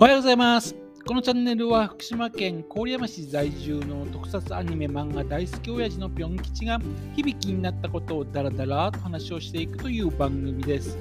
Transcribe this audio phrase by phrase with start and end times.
[0.00, 0.74] おはようございます。
[1.06, 6.78] このチャンネルは福島県郡山市在住の特撮アニメ漫画大好き親父のぴょん吉が
[7.14, 10.96] 響きになったことをダラダラと話をしていくという番組です。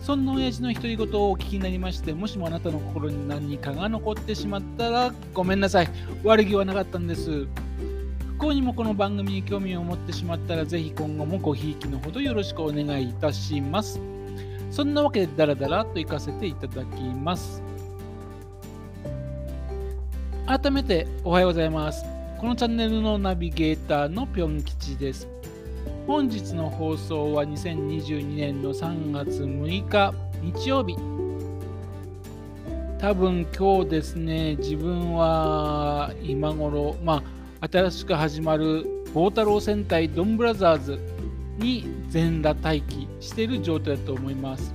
[0.00, 5.88] そんな親父の独り言をお聞きになりまして、もしもあなたの心に何かが残ってしまったらごめんなさい。
[6.24, 7.46] 悪気はなかったんです。
[8.26, 14.00] 不幸にもこの番組に興味を持ってしまったら、ぜひ今後もごひいきのほどよろしくお願いいたします。
[14.72, 17.62] そんなわけでダラダラと行かせていただきます。
[20.52, 22.04] 改めておはようございます。
[22.38, 25.26] このチャンネルのナビゲーターのぴょん吉です。
[26.06, 30.12] 本日の放送は2022年の3月6日
[30.42, 30.94] 日曜日。
[32.98, 37.22] 多分今日ですね、自分は今頃、ま
[37.58, 41.00] あ、新しく始まる宝太郎戦隊ドンブラザーズ
[41.56, 44.74] に全裸待機している状態だと思います。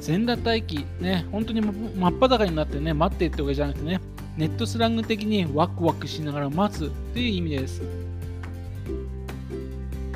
[0.00, 4.00] 全裸待機、ね、本当に真っ裸になってね、待ってってわけじゃなくてね、
[4.38, 7.82] ネットスラング的にワクワクしながら待つという意味です。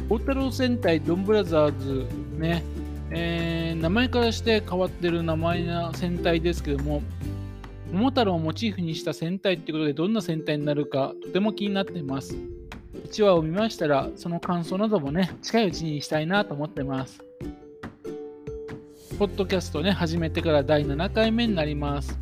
[0.08, 2.06] 大太郎戦隊ドンブラザーズ
[2.38, 2.62] ね、
[3.10, 7.02] えー、名前からして変わってる名前な戦隊ですけども、
[7.90, 12.36] 桃太郎をモチーフにした戦隊ってことでどんな戦隊になるかとても気になっています。
[13.08, 17.24] 1話を見ましたら、その感想などもね、近いうちにしたいなと思ってます。
[19.18, 22.21] ポッドキャストね、始めてから第7回目になります。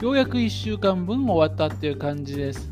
[0.00, 2.70] ようやく1週間分終わったっていう感じです。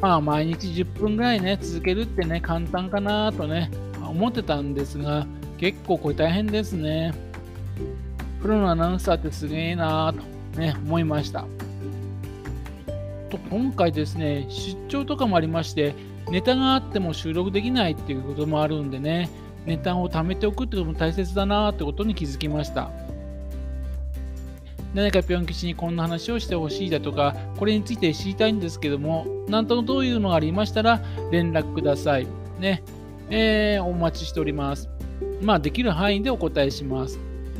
[0.00, 5.24] まあ、毎日10分ぐらいね、続けるってね、簡単かなとね、思ってたんですが、
[5.56, 7.14] 結構これ大変ですね。
[8.42, 10.12] プロのアナウンサーってすげえな
[10.52, 11.44] とね、思いました。
[13.30, 15.94] と、今回ですね、出張とかもありまして、
[16.28, 19.30] ネタがあっても収録できないっていうこともあるんでね、
[19.64, 22.90] ネタを貯めておくってことも大切だなってことに気づきました。
[24.94, 32.26] 何かぴょん吉にこんな話をしてほしいだとか、これについて知りたいんですけども、なんとどういうのがありましたら連絡ください。
[32.58, 32.82] ね。
[33.28, 34.88] えー、お待ちしております。
[35.42, 37.18] まあ、できる範囲でお答えします。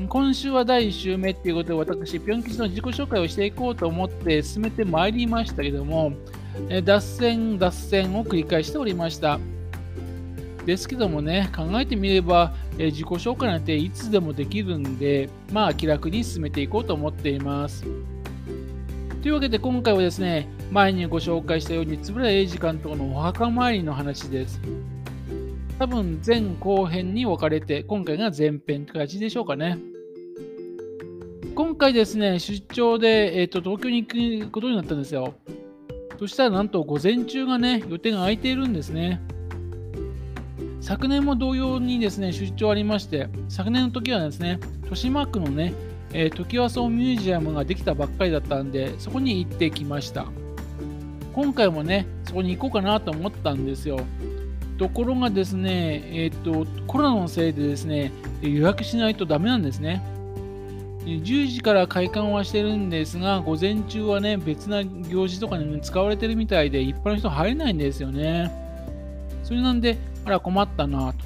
[0.09, 6.13] 今週は第1週目っていうことで、私、ぴょん吉の自己紹介をしていこうと思って進めてまいりましたけども、
[6.69, 9.39] え脱線、脱線を繰り返しておりました。
[10.67, 17.85] ですけどもね、考えてみれば、え自己紹介なんていつでもできるんで、まあ気楽に進めていこうと思っています。
[19.23, 24.61] というわけで今回はですね、前にご紹介したように、円谷英二監督のお墓参りの話です。
[25.79, 29.79] 多分前後編に分かれて、今回が前編って感じでしょうかね。
[31.55, 35.35] 今回ですね、出張で、えーと、東京に行くことになったんですよ。
[36.19, 39.21] そしたらなんと午前中がね、予定が空いているんですね。
[40.87, 45.75] 昨年も同様にですね、出張ありまして、昨年の時はですね、豊島区のね、
[46.13, 50.27] えー、時和荘ミュージアムができたばっかりだったんで、そこに行ってきました。
[51.33, 53.99] 今回もね、そこに行こうかなと思ったんですよ。
[54.79, 60.05] ところがですね、えっ、と、コロナのせいでですね、予約しないとダメなんですね。
[61.05, 68.53] 10時から開館はしてるんですが、午前中はね、別な行事とかに使われてるみたいで、一般の人入れないんですよね。
[69.43, 71.25] それなんで、あら困ったなと。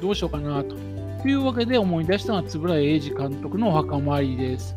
[0.00, 0.74] どうしようかなと。
[1.22, 4.74] というわけで思い出したのは円谷英二監督のお墓参りです。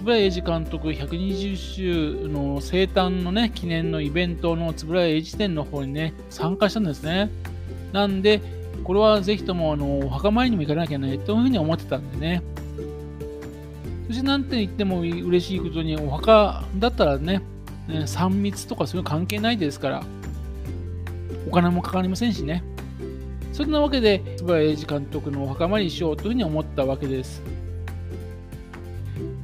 [0.00, 7.30] 円谷英二監督120周の生誕のね、記念のイベントの円谷英二展の方にね、参加したんですね。
[7.92, 8.42] なんで、
[8.84, 12.42] これはぜひともあのお墓参りにも行かなきゃねというふうに思ってたんでね。
[14.08, 17.40] そしてなんて言っても嬉しいことに、お墓だったらね、
[17.88, 20.04] 3密とかそういう関係ないですから、
[21.50, 22.62] お金もかかりませんしね。
[23.52, 27.42] そんなわけで、円谷英二監督のお墓参りしようというふうに思ったわけです。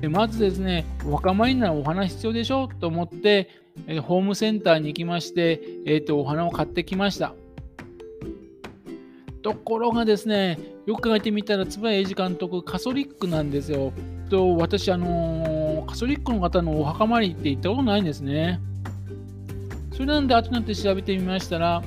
[0.01, 3.51] でまずですね、お墓参りならお花必要でしょうと思って、
[3.89, 7.35] えホームセンターに行きまして、えーと、お花を買ってきました。
[9.43, 13.93] ところがですね、よく考えてみたら、円谷英二監督、カソリックなんですよ。
[14.31, 18.61] と私、あのー、カソリックの方のお墓参りって行ったことないんですね。
[19.97, 21.83] それなんで後になって調べてみましたら、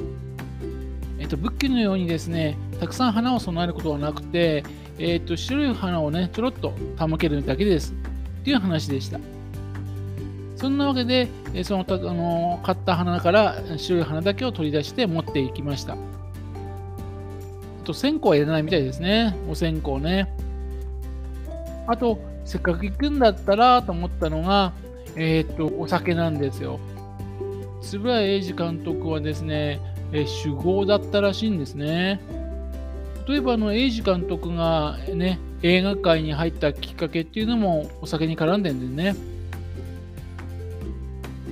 [1.20, 4.64] えっと、仏教のようにですね、たくさん花を備えることはなくて、
[4.98, 7.94] えっと、白い花をね、ちょろっと手向けるだけです
[8.42, 9.20] っていう話でした。
[10.56, 11.28] そんなわけで、
[11.64, 15.94] そのあの買った花から白い花だけを取り出して持っていきました。
[15.94, 15.98] あ
[17.84, 19.38] と、線香はいらないみたいですね。
[19.48, 20.34] お線香ね。
[21.86, 24.74] あと、せっかく行くんだったらと思ったのが、
[25.16, 26.80] えっ、と、お酒なんですよ。
[27.82, 29.80] 円谷英二監督はですね、
[30.12, 32.20] え酒豪だったらしいんですね。
[33.28, 39.16] 例えばあの英二監督がね、映画界に入ったきっかけっていうのもお酒に絡んでるんでね。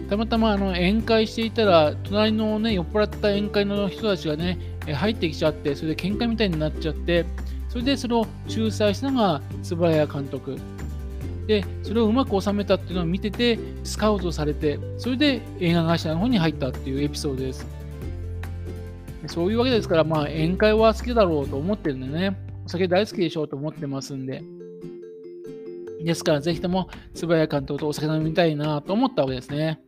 [0.09, 4.57] たまたまあの宴会していたら、隣のね、酔っ払った宴会の人たちがね、
[4.87, 7.25] 入ってきちゃって、それで喧嘩みたいになっちゃって、
[7.67, 10.57] それでそれを仲裁したのが円谷監督。
[11.47, 17.65] で、それをうまく収めたっていうのを見てて、スカウトされて、それで映画会社の方に入ったっていうエピソードです。
[19.27, 24.43] そういうわけですから、まあ、宴会は好きだろうと思ってるんでね、お酒大好きでしょうと思ってますんで。
[26.03, 29.79] ですから、ぜひとも、円谷監督とお酒飲みたいなと思ったわけですね。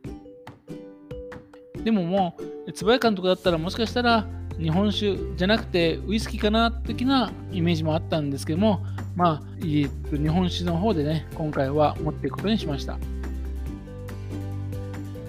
[1.84, 4.26] でももう、円谷監督だったら、もしかしたら、
[4.58, 8.84] 日本酒じゃなくてウイスキーかな的なイメージもあったんですけども、
[9.16, 9.88] まあ、日
[10.28, 12.98] 本酒の方でね、今回は持っていくことにしました。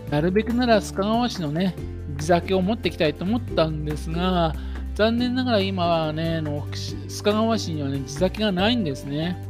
[0.09, 1.75] なるべくなら須賀川市のね、
[2.17, 4.53] 地酒を持っていきたいと思ったんですが、
[4.95, 9.41] 残念ながら今はね、の須賀川市にはね、地酒がないんですね。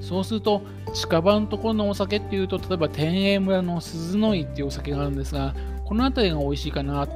[0.00, 0.62] そうすると、
[0.92, 7.06] 近場のところのお酒っていうと、例えば天栄村の鈴の井っていうお酒があるんですが、この辺りが美味しいかな、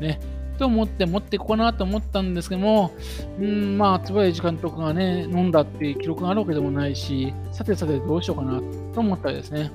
[0.00, 0.20] ね、
[0.60, 2.92] と思って持っていこうかなと思ったんですけども、
[3.40, 8.60] うん、まあ、椿井監督がね、飲んだっていう記録があるわけでもないし、さてさてどうしようかな
[8.92, 9.72] と思ったわけですね。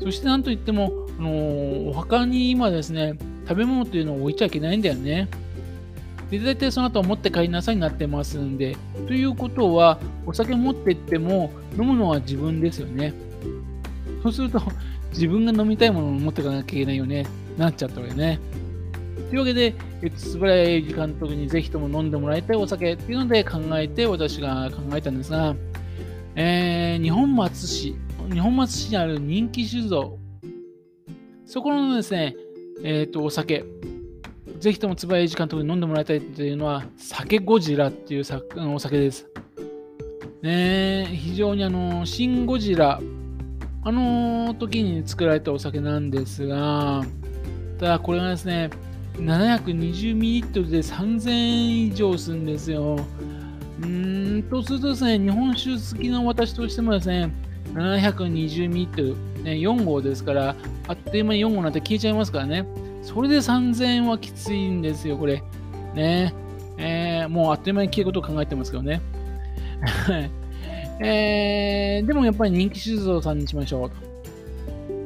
[0.00, 3.14] そしてなんといっても、あのー、お墓に今ですね、
[3.48, 5.26] 食べ物っていうのを置いちゃいけないんだよね。
[6.30, 8.76] で、大体その後持って帰りなさいになってますんで、
[9.08, 13.14] ということは、お酒持ってっても飲むのは自分ですよね。
[14.22, 14.62] そうすると、
[15.12, 17.26] 自分が飲みたいものを持っていかなきゃいけないよね、
[17.58, 18.38] なっちゃったわけね。
[19.30, 20.10] というわけで、円
[20.40, 25.54] 谷英二監督にぜひとも飲んでもらいたいお酒っていうので考えて私が考えたんですが、
[26.34, 27.94] えー、日本松市
[28.32, 30.18] 日本松市にある人気酒造、
[31.46, 32.36] そこのですね、
[32.84, 33.64] えっ、ー、と、お酒、
[34.60, 38.24] ぜひとも椿英二監督に飲んでもらいたいというのは、酒ゴジラっていう
[38.74, 39.26] お酒です。
[40.42, 43.00] ね非常にあの、シン・ゴジラ、
[43.82, 47.04] あの時に作られたお酒なんですが、
[47.78, 48.70] ただこれがですね、
[49.14, 52.98] 720ml で3000円以上するんですよ。
[53.80, 57.32] うーんとするとですね、日本酒好きな私としてもですね、
[57.74, 60.56] 720ミリリットルね、4号ですから、
[60.88, 62.66] あっという間に4号なんて消えちゃいますからね。
[63.02, 65.42] それで3000円はきついんですよ、これ。
[65.94, 66.34] ね。
[66.76, 69.00] えー、もうあっという間に消えることを考えてますけどね。
[71.02, 74.09] えー、でもやっぱり人気酒造さんにしましょうと。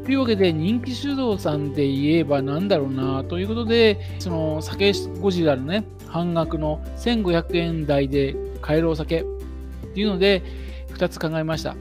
[0.05, 9.25] というわけで、人気酒造さんで言えばなんだろうなということで、その酒ゴジラのね、半額の1500円台で買えるお酒っ
[9.95, 10.43] ていうので、
[10.95, 11.75] 2つ考えました。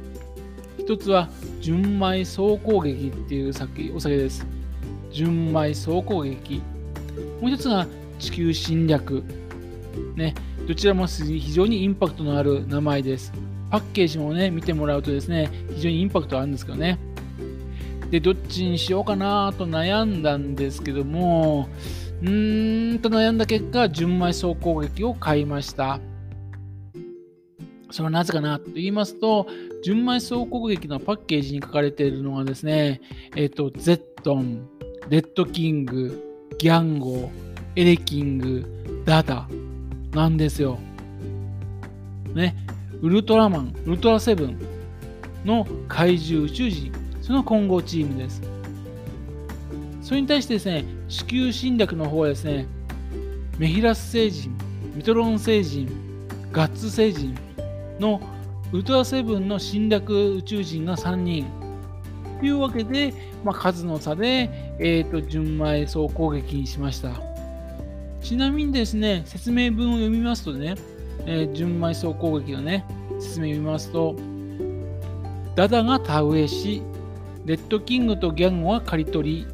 [0.79, 1.29] 一つは
[1.59, 4.45] 純米総攻撃っていう酒お酒です。
[5.11, 6.61] 純米総攻撃。
[7.41, 7.85] もう一つが
[8.19, 9.23] 地球侵略。
[10.15, 10.33] ね、
[10.65, 13.33] どちらも非常にインパクトのある名前です。
[13.69, 16.97] パッケージもね、見てもらうとですね、非常にインパクトあるんですけどね。
[18.13, 21.67] で、どっちにしようかなと悩んだんですけども、
[22.21, 25.99] うーんと悩んだ結果、純米総攻撃を買いました。
[27.89, 29.47] それはなぜかなと言いますと、
[29.83, 33.01] 純米総攻撃のパッケージに書かれているのがですね、
[33.35, 34.69] えっ、ー、と、ゼットン、
[35.09, 37.31] レッドキング、ギャンゴ、
[37.75, 39.49] エレキング、ダダ
[40.11, 40.77] なんですよ。
[42.35, 42.55] ね、
[43.01, 44.59] ウルトラマン、ウルトラセブン
[45.45, 48.41] の怪獣宇宙人、その混合チームです。
[50.01, 52.67] それに対してですね、地球侵略の方はですね、
[53.57, 54.53] メヒラス星人、
[54.93, 55.89] ミトロン星人、
[56.51, 57.33] ガッツ星人、
[57.97, 58.21] の
[58.73, 61.45] ウルトラセブンの侵略宇宙人が3人
[62.41, 63.13] というわけで、
[63.45, 67.11] まあ、数の差で、えーと、純米総攻撃にしました。
[68.21, 70.75] ちなみにですね、説明文を読みますとね、
[71.25, 72.83] えー、純米総攻撃のね、
[73.19, 74.15] 説明を読みますと、
[75.55, 76.81] ダダが田植えし、
[77.45, 79.47] レッドキングとギャンゴは刈り取り、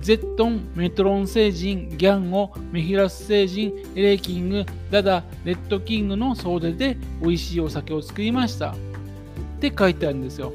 [0.00, 8.72] ゼットン、メトロン星人、ギャンゴ、メヒラス星人、エレキング、ダダ、レッドキングの総出で美味しいお酒を作りました。
[8.72, 8.74] っ
[9.60, 10.52] て書いてあるんですよ。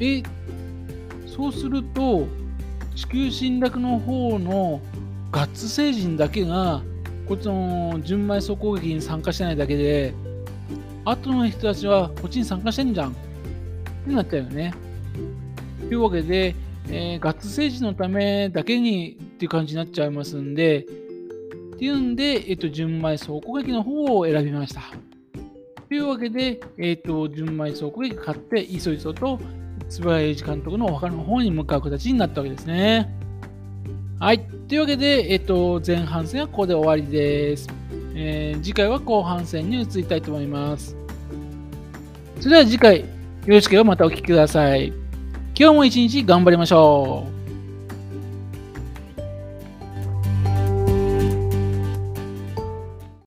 [0.00, 0.22] え、
[1.26, 2.26] そうすると、
[2.94, 4.80] 地球侵略の方の
[5.30, 6.82] ガッツ星人だけが、
[7.26, 10.14] こっちの純米総攻撃に参加してないだけで、
[11.04, 13.14] 後の人たちはこっちに参加してんじゃんっ
[14.06, 14.74] てなったよね。
[15.88, 16.54] というわけで、
[16.88, 20.86] えー、ガッツ政治のためだけにっていう感じになっちゃいますんで、
[21.74, 24.82] っていうんで、えっと、純米倉庫劇の方を選びました。
[25.88, 29.38] というわけで、えっと、純米倉庫劇買って、いそいそと、
[29.88, 33.12] 津林英二監督のお墓の方に向かう形になったわけですね。
[34.18, 34.40] はい。
[34.68, 37.68] というわけで、えっと、前半戦はここで終わりです。
[38.14, 40.96] えー、次回は後半戦に移りたいと思います。
[42.40, 43.06] それでは次回、よ
[43.46, 45.03] ろしければまたお聴きください。
[45.56, 47.33] 今日も一日頑張りましょう。